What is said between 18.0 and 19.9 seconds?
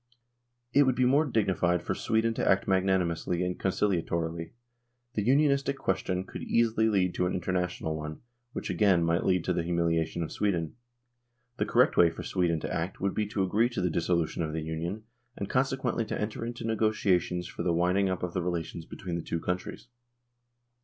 up of the relations between the two countries.